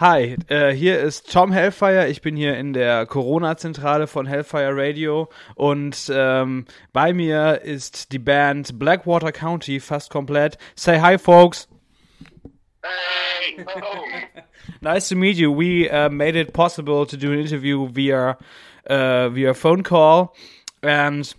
[0.00, 2.06] Hi, äh, hier ist Tom Hellfire.
[2.06, 8.20] Ich bin hier in der Corona-Zentrale von Hellfire Radio und ähm, bei mir ist die
[8.20, 10.56] Band Blackwater County fast komplett.
[10.76, 11.66] Say hi, folks.
[12.80, 13.66] Hey!
[13.66, 14.40] Oh.
[14.80, 15.50] Nice to meet you.
[15.50, 18.38] We uh, made it possible to do an interview via
[18.88, 20.32] uh, via phone call,
[20.80, 21.34] and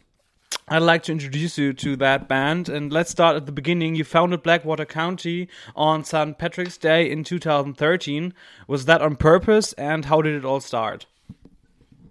[0.72, 2.70] I'd like to introduce you to that band.
[2.70, 3.96] And let's start at the beginning.
[3.96, 6.38] You founded Black Water County on St.
[6.38, 8.34] Patrick's Day in 2013.
[8.68, 11.08] Was that on purpose, and how did it all start?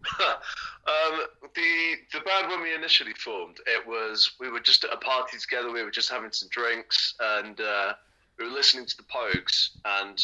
[0.21, 1.21] um,
[1.55, 5.39] the the band when we initially formed, it was we were just at a party
[5.39, 5.71] together.
[5.71, 7.93] We were just having some drinks, and uh,
[8.39, 9.71] we were listening to the Pogues.
[9.85, 10.21] And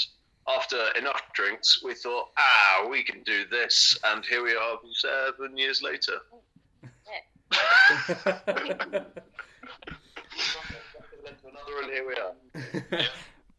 [0.49, 3.97] after enough drinks, we thought, ah, we can do this.
[4.05, 6.19] And here we are, seven years later.
[6.33, 6.41] Another,
[6.83, 7.34] and here we are.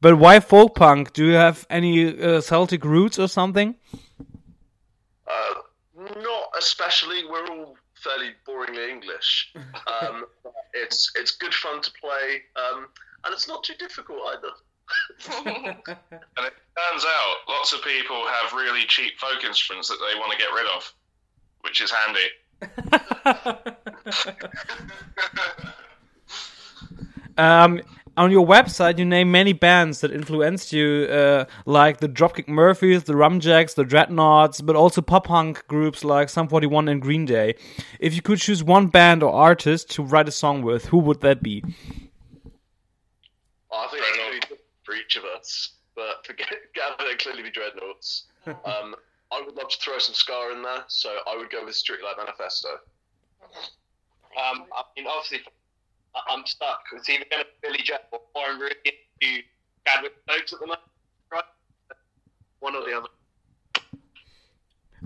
[0.05, 1.13] But why folk punk?
[1.13, 3.73] Do you have any uh, Celtic roots or something?
[5.27, 5.53] Uh,
[5.97, 7.23] not especially.
[7.27, 9.51] We're all fairly boringly English.
[9.55, 10.25] Um,
[10.75, 12.85] it's it's good fun to play, um,
[13.23, 14.53] and it's not too difficult either.
[16.37, 20.31] And it turns out lots of people have really cheap folk instruments that they want
[20.31, 20.93] to get rid of,
[21.61, 22.29] which is handy.
[27.37, 27.81] Um,
[28.17, 33.03] on your website, you name many bands that influenced you, uh, like the Dropkick Murphys,
[33.03, 37.55] the Rumjacks, the Dreadnoughts, but also pop punk groups like Sum 41 and Green Day.
[37.99, 41.21] If you could choose one band or artist to write a song with, who would
[41.21, 41.61] that be?
[43.71, 48.25] I think it's different for each of us, but for Gavin, it'd clearly be Dreadnoughts.
[48.63, 48.93] Um,
[49.31, 52.17] I would love to throw some ska in there, so I would go with Streetlight
[52.17, 52.69] Manifesto.
[54.37, 55.39] Um, I mean, obviously,
[56.15, 56.81] I- I'm stuck.
[56.93, 59.43] It's either going to be Billie Joe or I'm really into
[59.87, 60.81] Chadwick Stokes at the moment,
[61.31, 61.43] right?
[62.59, 63.07] One or the other.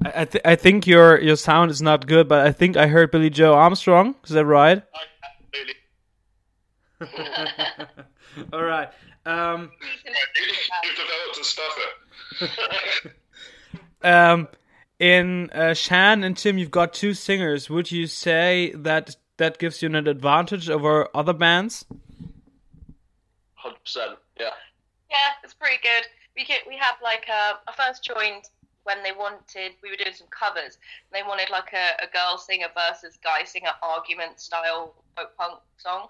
[0.06, 2.88] I, I, th- I think your your sound is not good, but I think I
[2.88, 4.16] heard Billie Joe Armstrong.
[4.24, 4.82] Is that right?
[5.42, 5.76] Absolutely.
[8.54, 8.90] All right.
[9.26, 9.72] Um,
[10.84, 13.12] You've developed a stuffer.
[14.04, 14.48] Um,
[15.00, 17.70] in uh, Shan and Tim, you've got two singers.
[17.70, 21.86] Would you say that that gives you an advantage over other bands?
[23.64, 23.74] 100%.
[24.40, 24.50] Yeah.
[25.10, 26.06] Yeah, it's pretty good.
[26.36, 28.50] We get, we have like I first joined
[28.84, 30.78] when they wanted we were doing some covers.
[30.78, 35.60] And they wanted like a, a girl singer versus guy singer argument style folk punk
[35.78, 36.08] song.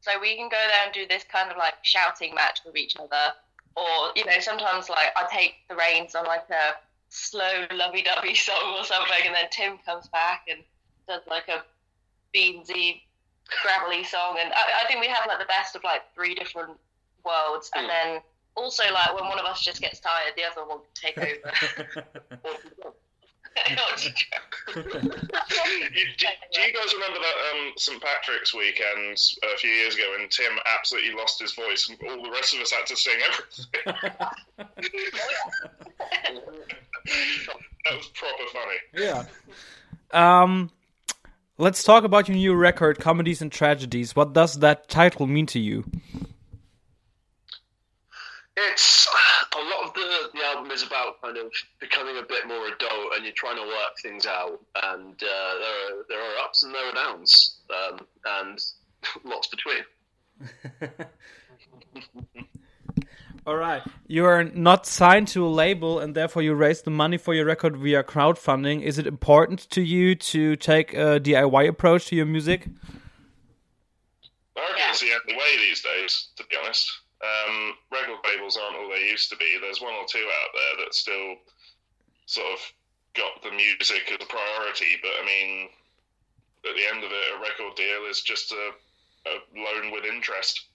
[0.00, 2.96] So we can go there and do this kind of like shouting match with each
[2.96, 3.34] other,
[3.76, 6.76] or you know sometimes like I take the reins on like a
[7.16, 10.60] slow lovey dovey song or something, and then Tim comes back and
[11.08, 11.64] does like a
[12.34, 13.02] beansy
[13.62, 16.78] gravelly song, and I, I think we have like the best of like three different
[17.24, 17.90] worlds, and Hmm.
[18.14, 18.20] then
[18.56, 21.52] also like when one of us just gets tired, the other one can take over.
[24.76, 29.18] You- do, do you guys remember that um, St Patrick's weekend
[29.54, 32.60] a few years ago when Tim absolutely lost his voice and all the rest of
[32.60, 33.96] us had to sing everything?
[37.06, 38.76] That was proper funny.
[38.94, 39.24] yeah.
[40.12, 40.70] Um,
[41.58, 44.14] let's talk about your new record, Comedies and Tragedies.
[44.16, 45.84] What does that title mean to you?
[48.56, 49.06] It's
[49.54, 53.14] a lot of the, the album is about kind of becoming a bit more adult
[53.14, 54.60] and you're trying to work things out.
[54.82, 58.58] And uh, there, are, there are ups and there are downs, um, and
[59.24, 59.84] lots between.
[63.46, 63.82] All right.
[64.08, 67.44] You are not signed to a label, and therefore you raise the money for your
[67.44, 68.82] record via crowdfunding.
[68.82, 72.66] Is it important to you to take a DIY approach to your music?
[74.56, 76.90] I reckon it's the only way these days, to be honest.
[77.22, 79.58] Um, record labels aren't all they used to be.
[79.60, 81.36] There's one or two out there that still
[82.26, 82.72] sort of
[83.14, 85.68] got the music as a priority, but I mean,
[86.68, 88.70] at the end of it, a record deal is just a,
[89.26, 90.66] a loan with interest.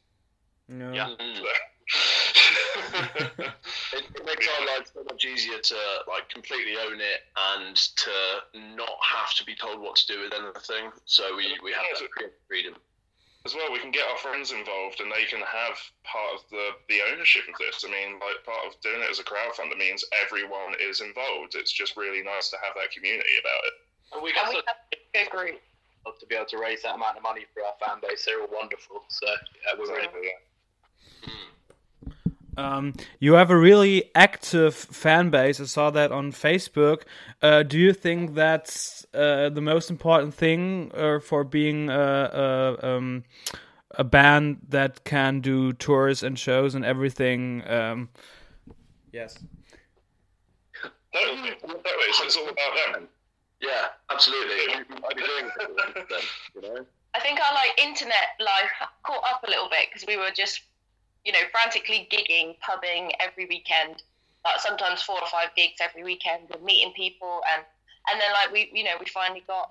[0.70, 0.94] No.
[0.94, 1.16] Yeah.
[3.94, 8.12] It, it makes our lives so much easier to like completely own it and to
[8.76, 10.92] not have to be told what to do with anything.
[11.06, 12.76] So we, we have that freedom.
[13.44, 15.74] As well, we can get our friends involved, and they can have
[16.06, 17.82] part of the, the ownership of this.
[17.82, 21.58] I mean, like part of doing it as a crowdfunder means everyone is involved.
[21.58, 23.74] It's just really nice to have that community about it.
[24.14, 25.58] And we and got we such have a good group.
[26.06, 28.26] love to be able to raise that amount of money for our fan base.
[28.26, 29.04] They're all wonderful.
[29.10, 30.38] So yeah, we're really
[32.58, 35.60] Um, you have a really active fan base.
[35.60, 37.04] I saw that on Facebook.
[37.42, 42.96] Uh, do you think that's uh, the most important thing uh, for being a, a,
[42.96, 43.24] um,
[43.92, 47.64] a band that can do tours and shows and everything?
[47.68, 48.10] Um,
[49.12, 49.40] yes.
[51.14, 51.82] Totally, totally.
[52.14, 53.08] So it's all about them.
[53.62, 54.74] Yeah, absolutely.
[54.74, 56.24] I'd be doing it
[56.56, 56.86] you know.
[57.14, 60.62] I think our like internet life caught up a little bit because we were just,
[61.26, 64.04] you know, frantically gigging, pubbing every weekend.
[64.44, 67.64] Like sometimes four or five gigs every weekend, and meeting people, and
[68.10, 69.70] and then like we, you know, we finally got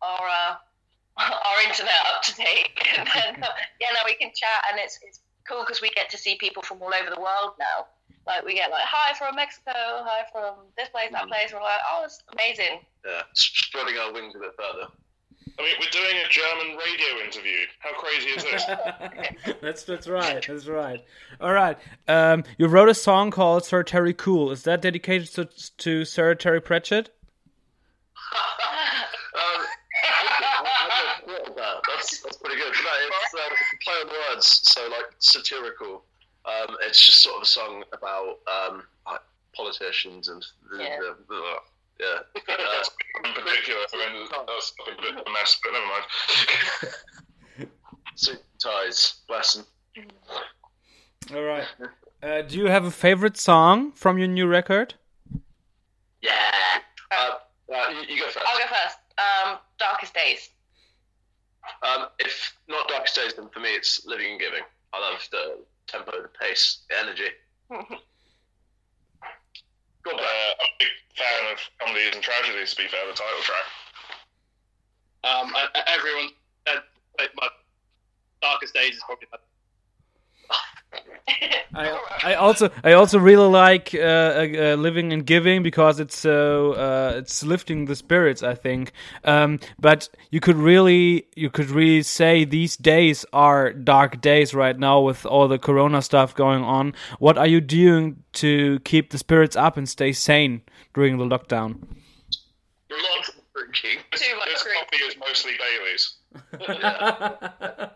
[0.00, 0.54] our uh,
[1.18, 3.42] our internet up to date, and then
[3.80, 6.62] yeah, now we can chat, and it's it's cool because we get to see people
[6.62, 7.86] from all over the world now.
[8.26, 11.50] Like we get like hi from Mexico, hi from this place, that place.
[11.52, 12.78] We're like, oh, it's amazing.
[13.04, 14.86] Yeah, spreading our wings a bit further.
[15.58, 17.58] I mean, we're doing a German radio interview.
[17.80, 19.56] How crazy is this?
[19.62, 20.44] that's that's right.
[20.46, 21.04] That's right.
[21.40, 21.78] All right.
[22.08, 25.48] Um, you wrote a song called "Sir Terry Cool." Is that dedicated to
[25.78, 27.10] to Sir Terry Pratchett?
[28.34, 29.66] um,
[30.04, 30.88] I
[31.26, 31.74] never thought of that.
[31.88, 32.72] That's, that's pretty good.
[32.72, 36.04] No, it's, uh, it's play on words, so like satirical.
[36.44, 39.20] Um, it's just sort of a song about um, like
[39.54, 40.98] politicians and the, Yeah.
[40.98, 41.54] the, the,
[42.00, 42.06] yeah.
[42.36, 42.90] Uh, That's
[43.24, 47.72] in particular, I mean, that's a bit of a mess, but never mind.
[48.14, 49.64] suit ties, bless 'em.
[51.34, 51.66] All right.
[52.22, 54.94] Uh, do you have a favorite song from your new record?
[56.20, 56.50] Yeah.
[57.10, 57.30] Uh,
[57.74, 58.96] uh, you, you go 1st I'll go first.
[59.18, 60.50] Um, Darkest Days.
[61.82, 64.62] Um, if not Darkest Days, then for me it's Living and Giving.
[64.92, 67.30] I love the tempo, the pace, the energy.
[70.04, 70.52] God Uh.
[70.58, 73.66] I'm a big fan of comedies and tragedies, to be fair, the title track.
[75.24, 76.30] Um, and everyone
[76.66, 76.82] said
[77.18, 77.48] like, my
[78.40, 79.38] darkest days is probably my
[81.74, 86.18] I, I also I also really like uh, uh, uh, living and giving because it's
[86.18, 88.42] so uh, it's lifting the spirits.
[88.42, 88.92] I think,
[89.24, 94.78] um, but you could really you could really say these days are dark days right
[94.78, 96.94] now with all the Corona stuff going on.
[97.18, 100.60] What are you doing to keep the spirits up and stay sane
[100.92, 101.78] during the lockdown?
[102.90, 104.00] Lots of drinking.
[104.14, 104.78] Too much This drink.
[104.90, 106.18] coffee is mostly Bailey's.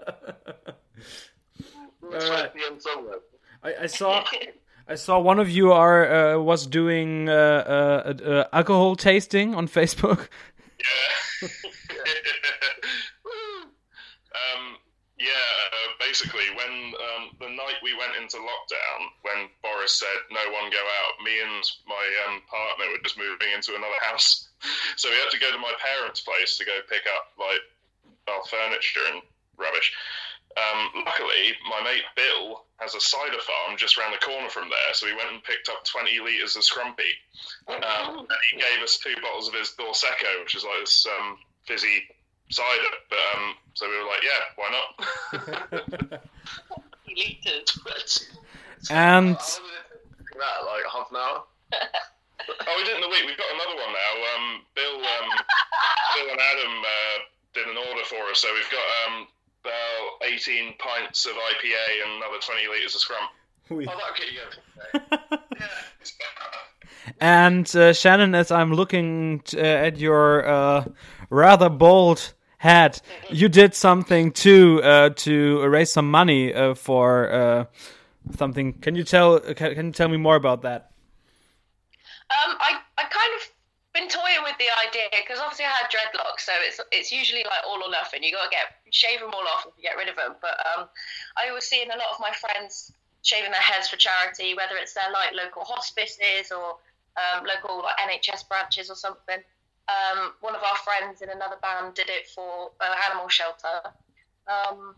[2.08, 2.40] It's Alright.
[2.44, 3.16] like the end somewhere.
[3.66, 4.24] I, I saw
[4.88, 9.66] I saw one of you are uh, was doing uh, uh, uh, alcohol tasting on
[9.66, 10.28] Facebook.
[10.78, 11.48] Yeah.
[14.38, 14.78] um,
[15.18, 15.26] yeah,
[15.74, 20.70] uh, basically, when um, the night we went into lockdown, when Boris said no one
[20.70, 24.44] go out, me and my um, partner were just moving into another house.
[24.96, 27.60] So we had to go to my parents' place to go pick up like
[28.26, 29.20] our furniture and
[29.58, 29.92] rubbish.
[30.56, 34.92] Um, luckily, my mate Bill has a cider farm just around the corner from there,
[34.94, 37.12] so we went and picked up 20 litres of Scrumpy.
[37.68, 41.38] Um, and he gave us two bottles of his Dorsecco, which is like this um,
[41.66, 42.08] fizzy
[42.50, 42.94] cider.
[43.10, 46.20] But um, so we were like, yeah, why not?
[47.16, 48.28] Liters.
[48.90, 49.86] And How long did it
[50.20, 50.58] take that?
[50.64, 51.44] Like half an hour?
[52.48, 53.24] oh, we did in the week.
[53.26, 54.12] We've got another one now.
[54.36, 54.44] Um,
[54.74, 55.28] Bill, um,
[56.16, 57.18] Bill and Adam uh,
[57.54, 59.35] did an order for us, so we've got um, about
[60.26, 63.22] 18 pints of IPA and another 20 litres of scrum.
[63.70, 65.42] we- Oh, that'll get you over.
[67.20, 70.84] And uh, Shannon, as I'm looking t- uh, at your uh,
[71.30, 73.00] rather bold hat,
[73.30, 77.64] you did something too uh, to raise some money uh, for uh,
[78.36, 78.72] something.
[78.80, 79.34] Can you tell?
[79.36, 80.90] uh, Can, can you tell me more about that?
[82.30, 83.52] Um, I, I kind of
[83.94, 87.64] been toying with the idea because obviously I had dreadlocks, so it's it's usually like
[87.66, 88.22] all or nothing.
[88.22, 90.36] You got to get shave them all off if you get rid of them.
[90.40, 90.88] But um,
[91.36, 94.92] I was seeing a lot of my friends shaving their heads for charity, whether it's
[94.92, 96.76] their like local hospices or
[97.16, 99.40] um, local like NHS branches or something.
[99.88, 103.94] Um, one of our friends in another band did it for an animal shelter.
[104.44, 104.94] Um,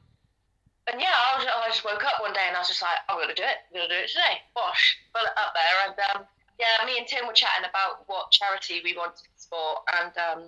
[0.90, 2.98] and yeah, I, was, I just woke up one day and I was just like,
[3.06, 3.58] I'm gonna do it.
[3.68, 4.42] I'm gonna do it today.
[4.56, 6.20] Bosh, put it up there, and um,
[6.58, 10.40] yeah, me and Tim were chatting about what charity we wanted to support, and um,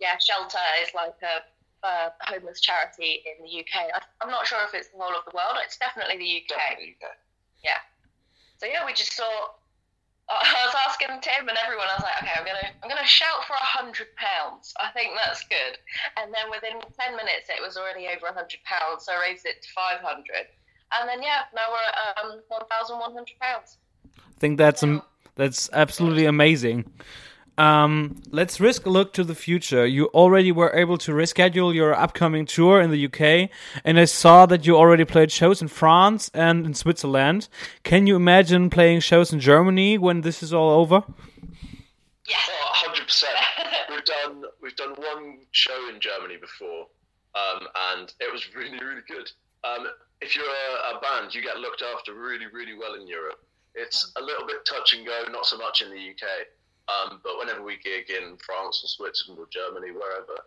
[0.00, 1.40] yeah, Shelter is like a,
[1.86, 3.88] a homeless charity in the UK.
[3.88, 5.56] I, I'm not sure if it's the whole of the world.
[5.64, 6.52] It's definitely the UK.
[6.52, 7.16] Definitely, okay.
[8.58, 9.60] So yeah, we just thought.
[10.26, 11.86] I was asking Tim and everyone.
[11.86, 14.74] I was like, okay, I'm gonna, I'm gonna shout for a hundred pounds.
[14.82, 15.78] I think that's good.
[16.18, 19.06] And then within ten minutes, it was already over a hundred pounds.
[19.06, 20.50] So I raised it to five hundred.
[20.98, 21.96] And then yeah, now we're at
[22.26, 23.78] um, one thousand one hundred pounds.
[24.18, 26.90] I think that's am- that's absolutely amazing.
[27.58, 29.86] Um, let's risk a look to the future.
[29.86, 33.48] You already were able to reschedule your upcoming tour in the UK,
[33.82, 37.48] and I saw that you already played shows in France and in Switzerland.
[37.82, 41.02] Can you imagine playing shows in Germany when this is all over?
[42.28, 42.36] Yeah.
[42.36, 43.32] Oh, hundred percent.
[43.90, 46.86] We've done we've done one show in Germany before,
[47.34, 49.30] um, and it was really really good.
[49.64, 49.86] Um,
[50.20, 53.45] if you're a, a band, you get looked after really really well in Europe.
[53.76, 56.24] It's a little bit touch and go, not so much in the UK.
[56.88, 60.38] Um, but whenever we gig in France or Switzerland or Germany, wherever,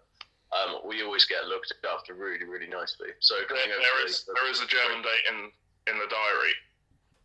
[0.55, 3.09] um, we always get looked after really, really nicely.
[3.19, 5.51] So There, coming over there the- there is a German date in
[5.87, 6.53] in the diary.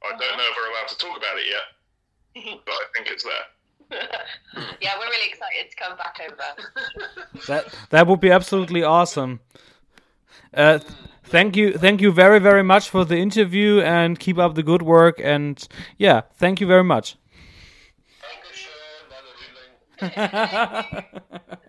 [0.02, 3.24] I don't know if we're allowed to talk about it yet, but I think it's
[3.24, 3.46] there.
[4.80, 7.42] yeah, we're really excited to come back over.
[7.46, 9.40] That that would be absolutely awesome.
[10.52, 10.92] Uh, th-
[11.24, 14.82] thank you, thank you very very much for the interview, and keep up the good
[14.82, 15.20] work.
[15.22, 15.66] And
[15.98, 17.16] yeah, thank you very much.
[18.22, 18.70] Dankeschön,
[19.10, 19.30] meine
[20.00, 21.64] Liebling.